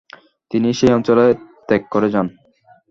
তিনি 0.51 0.69
সেই 0.73 0.91
অঞ্চল 0.93 1.19
ত্যাগ 1.67 1.81
করে 1.93 2.07
যান। 2.13 2.27